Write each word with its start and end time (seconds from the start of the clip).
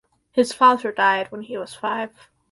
His 0.31 0.51
father 0.51 0.91
died 0.91 1.31
when 1.31 1.43
he 1.43 1.59
was 1.59 1.75
five. 1.75 2.27